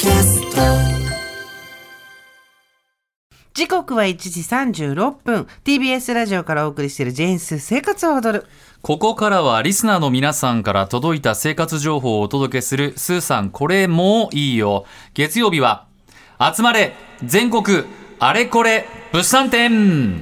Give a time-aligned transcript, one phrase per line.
[0.00, 0.62] キャスト。
[3.52, 5.46] 時刻は1時36分。
[5.62, 8.46] TBS ラジオからお送りしているジェーンス生活を踊る。
[8.80, 14.86] ここからはリスナーの皆さんから届いた生活情報をお届けするスーさんこれもういいよ。
[15.12, 15.86] 月曜日は
[16.40, 17.84] 集まれ全国
[18.18, 20.20] あれこれ物産展。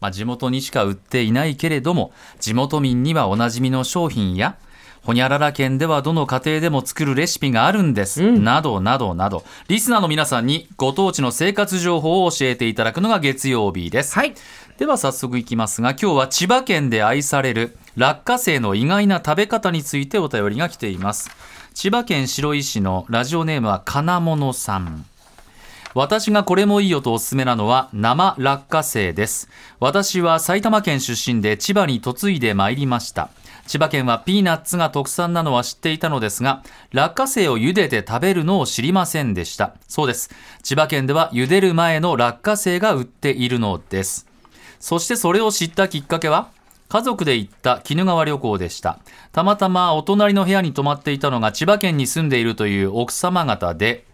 [0.00, 4.56] まあ、地元にしか売っていないけれども地元民にはおなじみの商品や
[5.02, 9.44] ほにゃらら県ではどの家庭でも作るレシピがあるんです、などなどなど。
[9.68, 14.34] リスナーの皆さんにご当地の生活情報を教えていただくのが月曜日です、はい。
[14.78, 21.30] では早速いきますが今日は千葉県で愛される落花生の意外な食べ方についてお便りが来ています。
[21.74, 25.04] 千葉県白井市のラジオネームは金物さん。
[25.92, 29.48] 私がこれもいいよとおすすめなのは生落花生です。
[29.80, 33.30] 私は埼玉県出身で千葉に嫁いでまいりました
[33.70, 39.76] 千葉県はピーナッツが特産なのは知っていたのですが落花生を茹でて食べるのを知りませんでした。
[39.86, 40.28] そうです。
[40.64, 44.26] 千葉県では茹でる前の落花生が売っているのです。
[44.80, 46.50] そしてそれを知ったきっかけは
[46.88, 48.98] 家族で行った鬼怒川旅行でした。
[49.30, 54.04] たまたまお隣の部屋に泊まっていたのが千葉県に住んでいるという奥様方で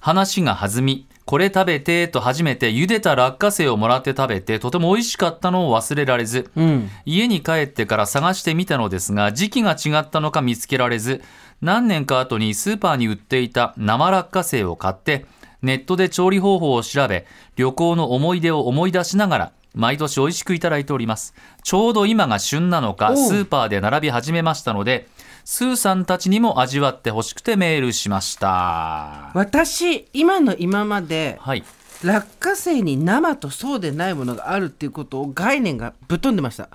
[0.00, 6.90] 話が弾みこれ食べてと初めて茹でた落花生をもらって食べてとても美味しかったのを忘れられず、うん。
[7.06, 11.22] 家に帰ってから探してみたのですが時期が違ったのか見つけられず
[11.62, 15.24] 何年か後にスーパーに売っていた生落花生を買って
[15.62, 21.34] ネットで調理方法を調べ旅行の思い出を思い出しながら毎年美味しくいただいております。
[21.64, 25.08] ちょうど今が旬なのかスーパーで並び始めましたので
[25.44, 29.30] スーさんたちにも味わってほしくてメールしました。
[29.34, 31.64] 私今の今まではい。
[32.02, 36.68] 落花生に生とそうでないものがあるっていうことを概念がぶっ飛んでました。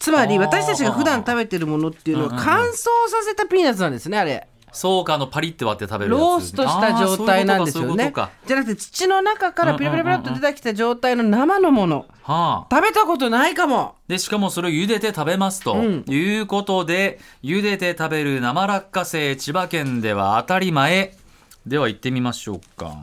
[0.00, 2.88] つまり私たちが普段食べてるものっていうのは乾燥さ
[3.22, 6.20] せたピーナッツなんですねあれそうかあのパリって割って食べるやつ。
[6.20, 8.12] ローストした状態なんですよね。
[8.46, 12.06] じゃなくて土の中からピラピラピラっと出てきた状態の生のもの。
[12.22, 13.96] はあ食べたことないかも。
[14.06, 16.04] でしかもそれを茹でて食べますと、うん。
[16.08, 21.16] いうことで茹でて食べる生落花生千葉県では当たり前。
[21.66, 22.94] では行ってみましょうか。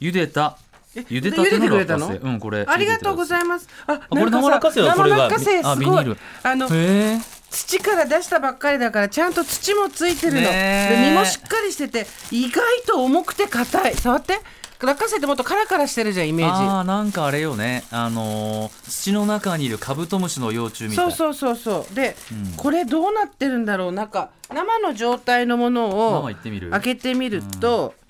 [0.00, 0.58] 茹でた
[0.94, 2.64] 茹でたての落花生うんこれ。
[2.68, 3.68] ありがとうございます。
[3.86, 5.72] あこれ生落花生はこれが生落花生すごい。
[5.72, 6.18] あビニール。
[6.42, 13.94] あのへえ土から出したばっかりだからちゃんと土もついてるの、で身もしっかりしてて意外と重くて硬い。
[13.94, 14.40] 触って。
[14.80, 16.52] 落花生ってもっとカラカラしてるじゃんイメージ。
[16.52, 17.84] あーなんかあれよね。
[17.90, 21.12] あのー土の中にいるカブトムシの幼虫みたい。
[21.12, 21.94] そうそうそうそう。
[21.94, 22.52] で、うん。
[22.56, 23.92] これどうなってるんだろう。
[23.92, 28.03] なんか生の状態のものマを開けてみると、あ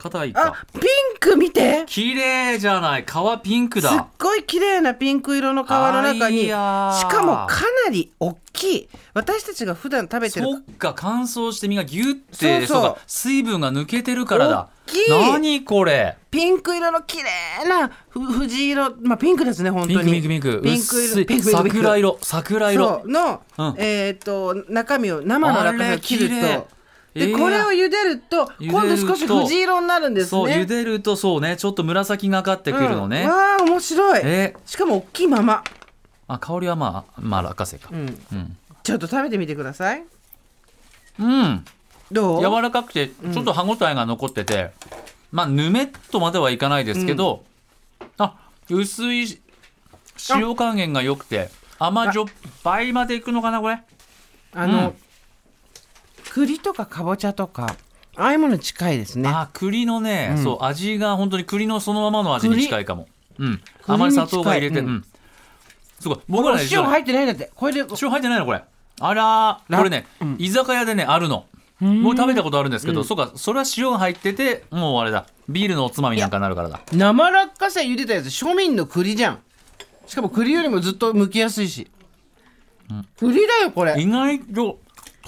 [0.00, 0.64] 硬いか。
[0.72, 0.82] ピン
[1.20, 1.84] ク見て。
[1.86, 3.04] 綺麗じゃない。
[3.04, 8.88] 皮ピンクすっだごい綺麗なピンク色の皮の中にしかもかなり大きい。
[9.12, 12.94] 私たちが普段食べてるそっか乾燥して身がギュッてそうそう。
[12.94, 14.68] か水分が抜けてるからだ。
[14.86, 15.10] 大きい。
[15.10, 16.16] 何これ？
[16.30, 18.94] ピンク色の綺麗なふ藤色。
[19.02, 20.12] まあピンクですね本当に。
[20.12, 21.02] ピンクピンクピンク。
[21.02, 23.02] 色ピンク色桜色桜色。
[23.06, 23.74] の、うん。
[23.78, 26.68] えっ、と中身を生の落花生を切ると
[27.14, 27.38] で、えー。
[27.38, 30.28] これを茹でると今度少し藤色になるんですね。
[30.30, 33.28] そう茹でるとそうねちょっと紫がかってくるのね、うん。
[33.28, 34.20] わあ面白い。
[34.24, 35.64] えしかも大きいまま、
[36.28, 37.88] あ香りはまあまあ落花生か。
[37.92, 37.98] うん、
[38.32, 40.04] うん、ちょっと食べてみてください。
[41.18, 41.64] うん、
[42.12, 42.40] どう？
[42.40, 44.70] 柔らかくてちょっと歯ごたえが残ってて、
[45.32, 47.44] まあぬめっとまではいかないですけど、
[48.18, 48.36] あ
[48.70, 49.40] 薄い
[50.30, 52.28] 塩加減が良くて甘じょっ
[52.62, 53.82] ぱいまでいくのかなこれ？
[54.54, 54.94] あの、うん
[56.30, 57.76] 栗とかかぼちゃとか
[58.16, 59.28] ああいうものに近いですね。
[59.28, 60.42] あ栗のね、うん。
[60.42, 62.64] そう味が本当に栗のそのままの味に栗。
[62.64, 63.08] 近いかも。
[63.38, 63.56] うん。
[63.56, 65.04] 栗あまり砂糖が入れてうん、
[65.98, 66.20] すごい。
[66.28, 67.50] 僕らね塩入ってないんだって。
[67.54, 67.80] これで。
[67.80, 68.62] 塩入ってないのこれ。
[69.00, 69.76] あらー。
[69.76, 70.36] これね、うん。
[70.38, 71.46] 居酒屋でねあるの。
[71.80, 75.26] 僕食べたことあるんですけど、そうかそれは塩が入っててもうあれだ。
[75.48, 76.80] ビールのおつまみなんかになるからだ。
[76.92, 79.38] 生落花生茹でたやつ庶民の栗じゃん。
[80.06, 81.90] しかも栗よりもずっと剥きやすいし、
[83.18, 84.80] 栗だよこれ、意外と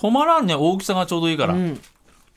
[0.02, 1.80] 止まらんね大きさがちょうどいいから、うん。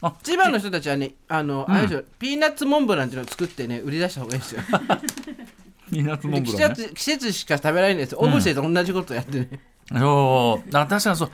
[0.01, 4.62] あ千葉の人たちはねあの、あれですよピーナッツモンブランっていうのを作ってね売り出した方がいいですよ。
[5.89, 6.75] ピーナッツモンブランね。
[6.75, 8.12] 節季節しか食べられないんです。
[8.12, 9.50] よオブシェと同じことやってね、
[9.92, 11.31] そうあ確かにそう。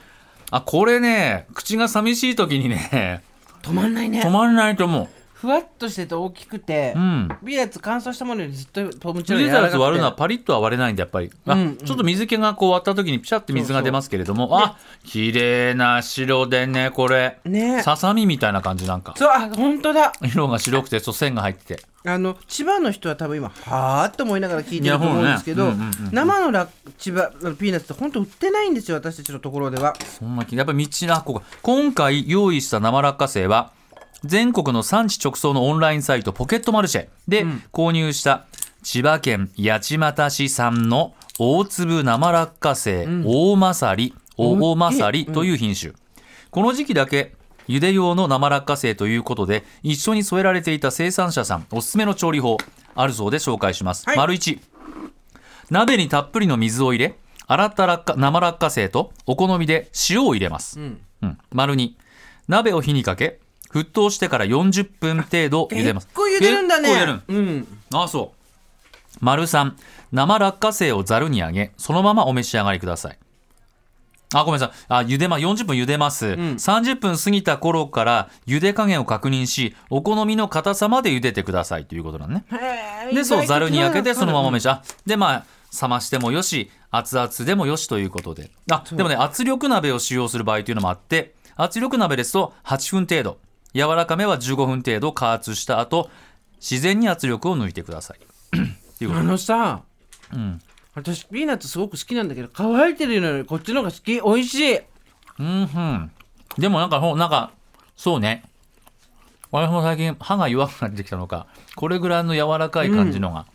[0.50, 3.22] あこれね口が寂しい時にね。
[3.62, 4.22] 止まんないね。
[4.22, 5.08] 止まんないと思
[5.42, 7.28] ふわっとしてて大きくて、ううん。
[7.44, 11.32] ピーナッツ乾燥したものよりずっとポムチ茹でたやつ割るのはパリッとは割れないんでやっぱり。
[11.46, 11.76] あ、うんうん。
[11.78, 14.56] ちょっと水気がこう割った時にピシャって水が出ますけれども。
[14.56, 17.40] あ綺麗な白でねこれ。
[17.44, 17.82] ね。
[17.82, 19.14] ささみみたいな感じなんか。
[19.16, 20.12] そうあ本当だ。
[20.22, 21.82] 色が白くてそう線が入ってて。
[22.04, 25.90] あの千葉の人は多分今はーっと思いながら聞いてると思うんですけど、いやほんね。
[25.98, 26.68] うんうんうん生のラ
[26.98, 29.96] 千葉のピーナッツって本当売ってないんですよ私たちのところでは。
[29.98, 31.42] そんな気やっぱり道なここ。
[31.62, 33.72] 今回用意した生落花生は
[34.24, 38.46] 全国の産地直送のオンラインサイトポケットマルシェで購入した
[38.82, 45.92] 千葉県八街市産の大粒生落花生、大まさり大まさりという品種、
[46.50, 47.34] この時期だけ
[47.68, 52.58] 茹で用の生落花生ということで一緒に添えられていた生産者さんおすすめの調理法
[52.94, 54.16] あるそうで紹介します、はい。
[54.16, 54.60] 丸1
[55.70, 57.16] 鍋にたっぷりの水を入れ
[57.46, 61.00] 洗った落花生落花生とお好みで塩を入れます、ん。
[61.22, 61.38] うん。
[61.50, 61.92] 丸2
[62.48, 63.40] 鍋を火にかけ
[63.72, 66.06] 沸騰してから40分程度茹でます。
[66.08, 66.88] 結構茹でるんだね。
[66.88, 67.22] 結構茹でる。
[67.28, 67.78] うん。
[67.94, 69.18] ああそう。
[69.20, 69.72] 丸3
[70.10, 73.18] 生落花生をざるに上げそのままお召し上がりください。
[74.34, 74.84] あごめんなさい。
[74.88, 81.84] あ茹でま40分茹でます、30分過ぎた頃から茹で加減を確認しお好みの硬さまで茹でてください。
[81.84, 82.44] ということなんね。
[83.12, 85.44] でそうざるに開けてそのまま召めしあでまあ
[85.80, 88.50] 冷ましてもよし熱々でもよしということで。
[88.70, 93.38] あでもね圧力鍋を使用する場合というのもあって圧力鍋ですと8分程度
[93.74, 96.10] 柔らかめは15分程度加圧した後
[96.60, 98.18] 自然に圧力を抜いてください。
[98.18, 98.18] っ
[98.98, 99.20] ていうこと。
[99.20, 99.82] あのさ
[100.32, 100.60] うん。
[100.94, 104.20] 私ピーナッツすごく好きなんだけど乾いてるのよりこっちの方が好き。
[104.20, 104.80] 美味しい。
[105.38, 106.10] うんうん。
[106.58, 107.52] でもなんかほうなんか
[107.96, 108.44] そうね。
[109.50, 111.46] 私も最近歯が弱くなってきたのか。
[111.76, 113.46] これぐらいの柔らかい感じのが、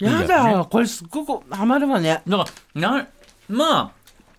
[0.00, 2.22] いいやねだこれすっごくハマるわね。
[2.26, 2.44] だか
[2.74, 3.08] らな
[3.48, 3.92] まあ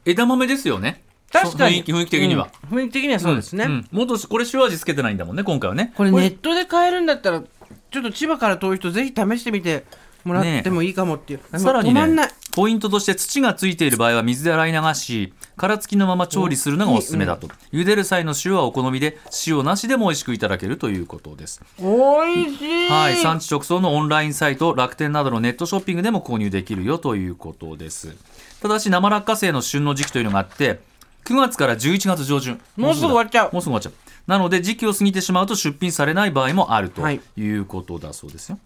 [0.06, 1.03] 枝豆ですよね
[1.33, 1.77] 確かに。
[1.77, 2.77] 雰囲気雰囲気的には、うん。
[2.80, 3.69] 雰囲気的にはそうですね、ん。
[3.69, 3.88] ん。
[3.91, 5.94] もっとこれ塩味つけてないんだもんね今回はね。
[5.97, 9.83] これネットで買えるんだったらちょっと千葉から遠い人ぜひ試してみて
[10.24, 12.27] もらってもいいかもっていう、あのさらに止まんない。
[12.27, 21.63] ねポイントとして土がついている場合は水で洗い流し殻付きのまま調理するのがおすすめだと、茹でる際の塩はお好みで塩なしでも美味しくいただけるということです。
[21.81, 22.89] おいしい。
[22.89, 28.15] はい、産地直送のオンラインサイト楽天などのネットショッピングでも購入できるよということです。
[28.62, 30.80] ただし生落花生の旬の時期というのがあって
[31.25, 32.60] 9月から11月上旬。
[32.75, 33.54] もうすぐ終わっちゃう。
[33.54, 33.94] もうすぐ終わっちゃう。
[34.28, 37.22] なので時期を過ぎてしまうと出品されない場合もあるとはい。
[37.38, 38.60] いうことだそうですよ、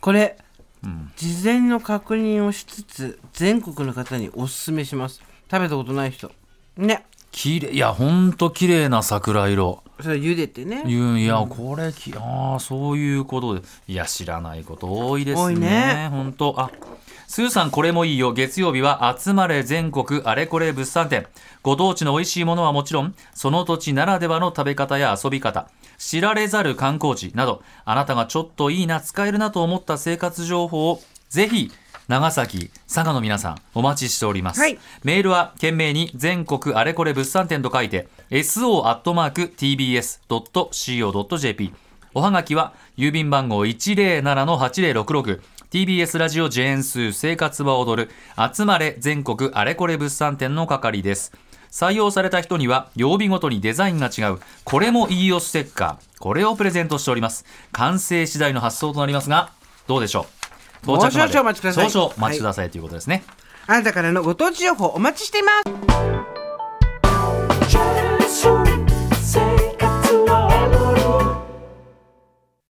[0.00, 0.38] これ、
[1.16, 5.22] 事前の確認をしつつ全国の方におすすめします。
[5.50, 6.30] 食べたことない人。
[6.76, 7.04] ね。
[7.30, 7.78] 綺麗い。
[7.78, 9.82] やほんと綺麗な桜色。
[10.00, 10.82] それ茹でてね。
[10.86, 13.62] いや、これきああそういうことで。
[13.86, 15.60] いや知らないこと多いです多いね。
[15.60, 16.70] ね本当あ
[17.26, 18.32] スーさんこれもいいよ。
[18.32, 21.26] 月曜日は集まれ全国あれこれ物産展。
[21.62, 25.68] ご当地の美味しいものはもちろんその土地ならではの食べ方や遊び方
[25.98, 31.00] 知られざる観光地などあなたがちょっといいな使えるなと思った生活情報を
[31.30, 31.72] ぜひ
[32.06, 34.78] 長崎佐賀の皆さんお待ちしております、はい。
[35.04, 39.24] メールは懸命に全国あれこれ物産展と書いて so.tbs.co.jp
[42.12, 43.64] おはがきは郵便番号
[45.74, 48.10] 107-8066TBS ラジオジェーンスー生活は踊る。
[48.54, 51.32] 集まれ全国あれこれ物産展の係です。
[51.70, 54.38] 採用された人には曜日ごとにデザインが違う。
[54.62, 56.18] これもいいよステッカー。
[56.20, 57.44] これをプレゼントしております。
[57.72, 59.50] 完成次第の発送となりますが
[59.88, 60.26] どうでしょ
[60.86, 60.92] う？
[60.94, 61.32] 到着まで。
[61.32, 61.90] 少々お待ちください。
[61.90, 63.24] 少々お待ちくださいということですね、
[63.66, 66.33] あなたからのご当地情報お待ちしています